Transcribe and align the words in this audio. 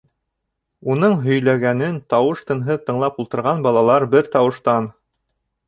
Уның 0.93 1.13
һөйләгәнен 1.25 1.99
тауыш-тынһыҙ 2.15 2.81
тыңлап 2.89 3.21
ултырған 3.25 3.63
балалар 3.69 4.09
бер 4.17 4.33
тауыштан: 4.39 4.93